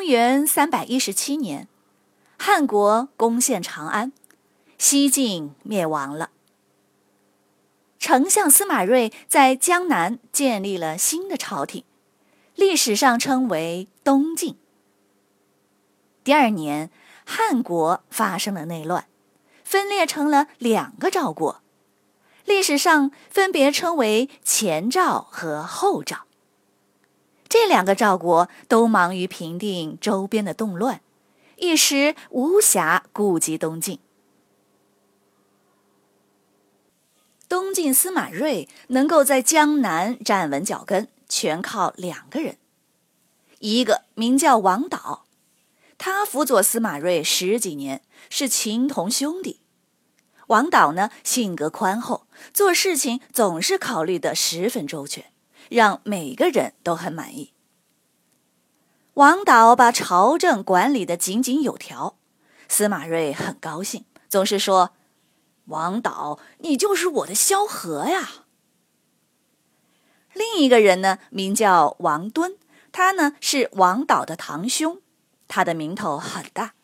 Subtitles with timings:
[0.00, 1.68] 公元三百一十七年，
[2.38, 4.14] 汉国攻陷长安，
[4.78, 6.30] 西晋灭亡了。
[7.98, 11.84] 丞相司马睿在江南建立了新的朝廷，
[12.54, 14.56] 历史上称为东晋。
[16.24, 16.90] 第二年，
[17.26, 19.04] 汉国发生了内乱，
[19.62, 21.60] 分裂成了两个赵国，
[22.46, 26.24] 历史上分别称为前赵和后赵。
[27.50, 31.00] 这两个赵国都忙于平定周边的动乱，
[31.56, 33.98] 一时无暇顾及东晋。
[37.48, 42.56] 东晋司马睿能够在江南站稳脚跟，全靠两个人，
[43.58, 45.24] 一个名叫王导，
[45.98, 49.58] 他辅佐司马睿十几年，是情同兄弟。
[50.46, 55.24] 王导呢，性格宽厚，做事情总是考虑的十分周全。
[55.70, 57.54] 让每个人都很满意。
[59.14, 62.16] 王导把朝政管理的井井有条，
[62.68, 64.90] 司马睿很高兴，总是说
[65.66, 68.44] ：“王导，你就是我的萧何呀。”
[70.34, 72.56] 另一个人呢，名叫王敦，
[72.92, 75.00] 他呢是王导的堂兄，
[75.48, 76.74] 他的名头很大，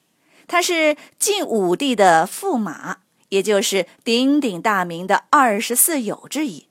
[0.46, 2.98] 他是晋武帝的驸马，
[3.30, 6.68] 也就是鼎鼎大名的二十四友之一。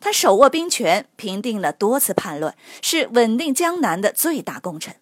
[0.00, 4.96] 他手握兵权，平定了多次叛乱，是稳定江南的最大功臣。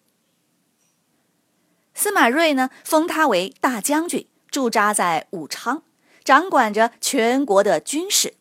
[1.93, 5.83] 司马睿呢，封他为大将军，驻扎在武昌，
[6.23, 8.35] 掌管着全国的军事。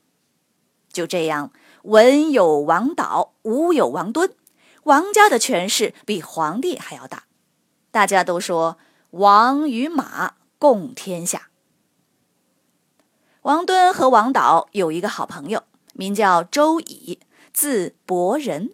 [0.92, 1.52] 就这样，
[1.82, 4.34] 文有王导，武有王敦，
[4.84, 7.24] 王家的权势比皇帝还要大。
[7.90, 8.78] 大家都说
[9.10, 11.48] 王与马共天下。
[13.42, 15.62] 王敦和王导有一个好朋友。
[15.98, 17.18] 名叫周乙，
[17.52, 18.72] 字伯仁。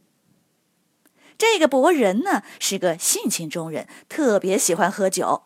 [1.38, 5.44] 这个伯仁呢，是个性情中人，特别喜欢喝酒，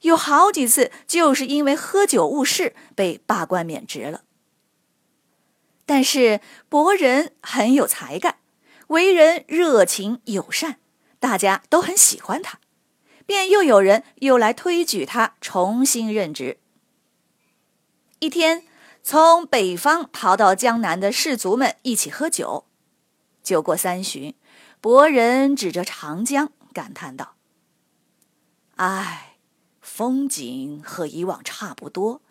[0.00, 4.22] 有好几次就是因为喝酒误事被罢官免职了。
[5.84, 8.38] 但是伯仁很有才干，
[8.86, 10.80] 为人热情友善，
[11.18, 12.60] 大家都很喜欢他，
[13.26, 16.58] 便又有人又来推举他重新任职。
[18.20, 18.64] 一天。
[19.10, 22.66] 从北方逃到江南的士族们一起喝酒，
[23.42, 24.36] 酒过三巡，
[24.80, 27.34] 伯仁指着长江感叹道
[28.78, 29.34] ：“唉，
[29.80, 32.22] 风景和以往差不多，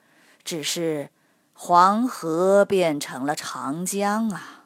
[0.46, 1.10] 只是
[1.52, 4.64] 黄河变成了长江啊！”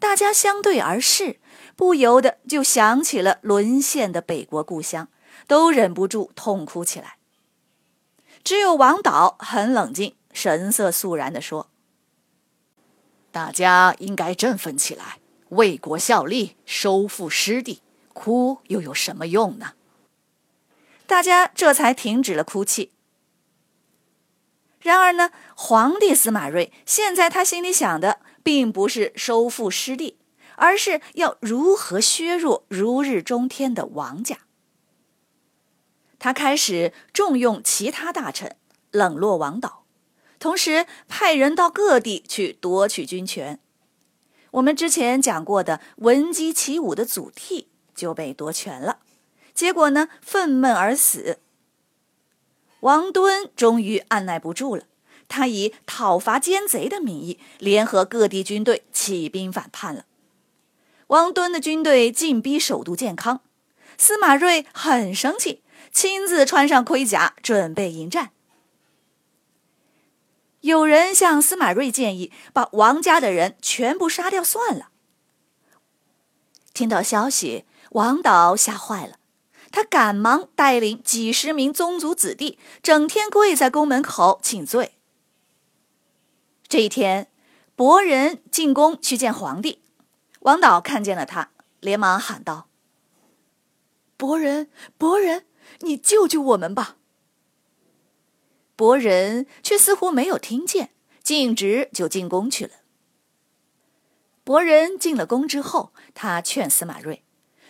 [0.00, 1.38] 大家相对而视，
[1.76, 5.08] 不由得就想起了沦陷的北国故乡，
[5.46, 7.18] 都忍不住痛哭起来。
[8.42, 10.16] 只有王导很冷静。
[10.32, 11.68] 神色肃然地说
[13.32, 15.18] ：“大家应该振奋起来，
[15.50, 17.82] 为国效力，收复失地。
[18.12, 19.72] 哭又有什么用呢？”
[21.06, 22.92] 大家这才停止了哭泣。
[24.80, 30.18] 然而呢，皇帝司马睿现在他心里想的并不是收复失地，
[30.56, 34.38] 而是要如何削弱如日中天的王家。
[36.18, 38.56] 他开始重用其他大臣，
[38.90, 39.79] 冷落王导。
[40.40, 43.60] 同时派人到各地去夺取军权。
[44.52, 48.98] 我们之前讲过的闻鸡起舞的祖逖就被夺权了，
[49.54, 51.38] 结果呢，愤懑而死。
[52.80, 54.84] 王敦终于按耐不住了，
[55.28, 60.06] 他以讨伐奸贼的名义，联合各地军队起兵反叛了。
[61.08, 63.42] 王敦的军队进逼首都建康，
[63.98, 65.62] 司马睿很生气，
[65.92, 68.30] 亲自穿上盔甲准备迎战。
[70.60, 74.90] 有人向司马睿建议，把王家的人全部杀掉算了。
[76.74, 79.16] 听到消息，王导吓坏了，
[79.72, 84.96] 他赶忙带领几十名宗族子弟，整天跪在宫门口请罪。
[86.68, 87.30] 这一天，
[87.74, 89.80] 伯仁进宫去见皇帝，
[90.40, 92.68] 王导看见了他，连忙喊道
[94.16, 95.46] ：“伯仁，伯仁，
[95.80, 96.98] 你救救我们吧！”
[98.80, 100.88] 伯仁却似乎没有听见，
[101.22, 102.70] 径直就进宫去了。
[104.42, 107.22] 伯仁进了宫之后，他劝司马睿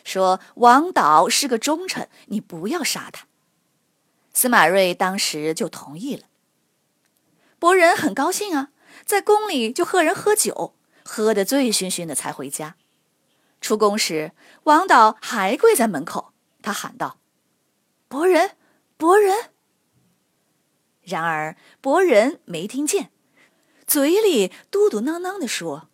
[0.04, 3.26] 说王导是个忠臣，你不要杀他。
[4.32, 6.26] 司马睿当时就同意了。
[7.58, 8.70] 伯仁很高兴啊，
[9.04, 12.76] 在宫里就和人喝酒，喝得醉醺醺的才回家。
[13.60, 14.30] 出宫时，
[14.62, 17.18] 王导还跪在门口，他喊道
[18.06, 18.52] ：“伯仁，
[18.96, 19.50] 伯仁。”
[21.10, 23.10] 然而伯仁没听见，
[23.86, 25.88] 嘴里嘟嘟囔囔地说：“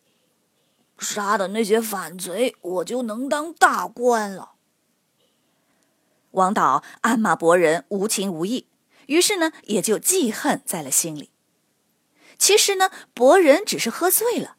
[0.98, 4.52] 杀的那些反贼，我就能当大官了。”
[6.32, 8.66] 王导暗骂伯仁无情无义，
[9.06, 11.30] 于是呢，也就记恨在了心里。
[12.36, 14.56] 其实呢，伯仁只是喝醉了。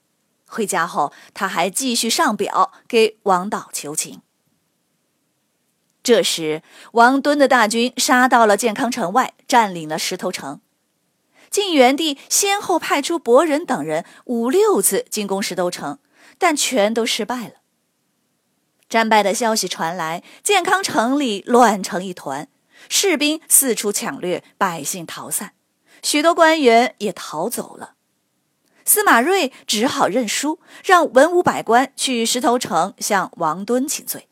[0.48, 4.22] 回家后，他还继续上表给王导求情。
[6.02, 6.64] 这时，
[6.94, 10.62] 王敦的大军杀到了建康城外，占领了石头城。
[11.50, 16.00] 晋元帝先后派出伯仁等人五六次进攻石头城，
[16.38, 17.54] 但全都失败了。
[18.90, 22.50] 战败的消息传来，建康城里乱成一团，
[22.90, 25.54] 士兵四处抢掠，百姓逃散，
[26.04, 27.96] 许多官员也逃走了。
[28.86, 34.30] 司马睿只好认输，让文武百官去石头城向王敦请罪。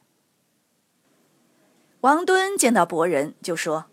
[2.02, 3.86] 王敦见到伯仁，就说：“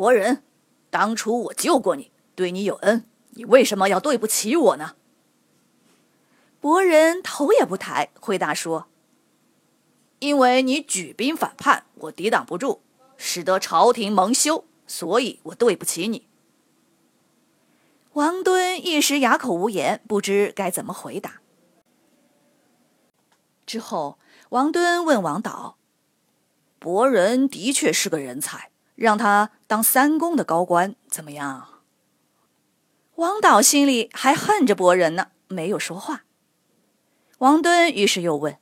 [0.00, 0.42] 伯仁，
[0.88, 4.96] 当初我救过你，对你有恩，你为什么要对不起我呢？”
[6.58, 8.88] 伯仁头也不抬，回答说
[10.20, 12.80] ：“因为你举兵反叛，我抵挡不住，
[13.18, 16.26] 使得朝廷蒙羞，所以我对不起你。”
[18.14, 21.42] 王敦一时哑口无言，不知该怎么回答。
[23.66, 24.18] 之后，
[24.48, 25.76] 王敦问王导
[26.80, 28.69] ：“伯仁的确是个人才，
[29.00, 31.80] 让他当三公的高官怎么样？”
[33.16, 36.24] 王导心里还恨着伯仁呢，没有说话。
[37.38, 38.58] 王敦于是又问：“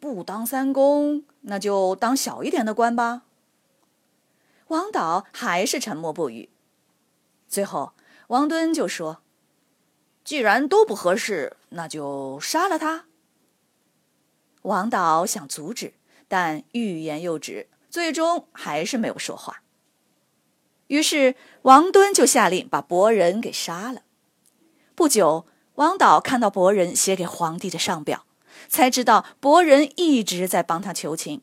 [0.00, 3.22] 不当三公，那就当小一点的官吧？”
[4.68, 6.50] 王导还是沉默不语。
[7.46, 7.92] 最后，
[8.26, 9.22] 王敦就说
[10.24, 13.06] ：“既然都不合适，那就杀了他。”
[14.62, 15.94] 王导想阻止，
[16.26, 19.62] 但欲言又止，最终还是没有说话。
[20.88, 24.02] 于是，王敦就下令把伯仁给杀了。
[24.96, 25.46] 不久，
[25.76, 28.26] 王导看到伯仁写给皇帝的上表，
[28.66, 31.42] 才知道伯仁一直在帮他求情。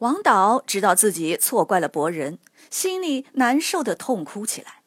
[0.00, 2.38] 王导知道自己错怪了伯仁，
[2.68, 4.82] 心里难受的痛哭起来。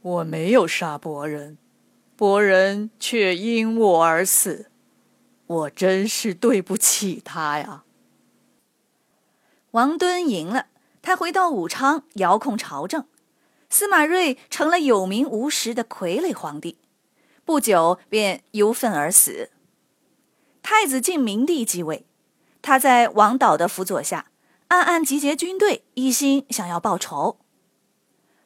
[0.00, 1.58] 我没有杀伯仁，
[2.16, 4.70] 伯仁却因我而死，
[5.46, 7.82] 我真是对不起他呀。
[9.76, 10.68] 王敦赢了，
[11.02, 13.04] 他回到武昌遥控朝政，
[13.68, 16.78] 司马睿成了有名无实的傀儡皇帝，
[17.44, 19.50] 不久便忧愤而死。
[20.62, 22.06] 太子晋明帝继位，
[22.62, 24.30] 他在王导的辅佐下，
[24.68, 27.38] 暗暗集结军队，一心想要报仇。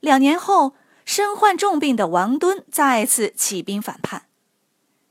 [0.00, 0.74] 两年后。
[1.06, 4.26] 身患重病的王敦再次起兵反叛，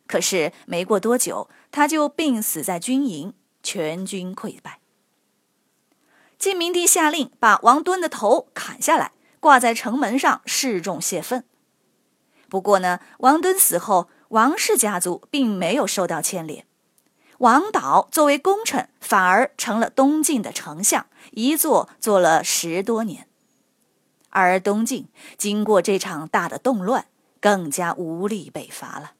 [0.07, 4.78] 可是没过多久，他就病死在军营，全军溃败。
[6.39, 11.43] 晋明帝下令把王敦的头砍下来，挂在城门上示众泄愤。
[12.47, 16.65] 不过呢，王敦死后，王氏家族并没有受到牵连，
[17.39, 23.27] 王导作为功臣，反而成了东晋的丞相，一做做了十多年。
[24.29, 27.07] 而东晋经过这场大的动乱，
[27.41, 29.11] 更加无力北伐了。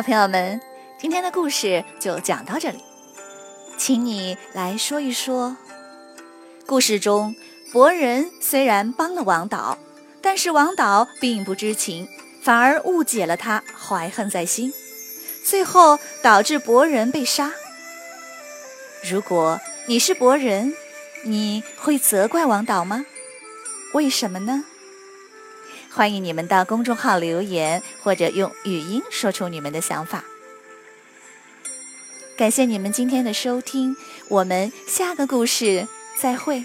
[0.00, 0.58] 小朋友们，
[0.98, 2.82] 今天的故事就讲到这里。
[3.76, 5.58] 请你来说一说，
[6.64, 7.36] 故事中
[7.70, 9.76] 伯仁虽然帮了王导，
[10.22, 12.08] 但是王导并不知情，
[12.40, 14.72] 反而误解了他，怀恨在心，
[15.44, 17.52] 最后导致伯仁被杀。
[19.04, 20.72] 如果你是伯仁，
[21.24, 23.04] 你会责怪王导吗？
[23.92, 24.64] 为什么呢？
[25.92, 30.24] 欢迎你们到公众号留言，或者用语音说出你们的想法。
[32.36, 33.96] 感谢你们今天的收听，
[34.28, 36.64] 我们下个故事再会。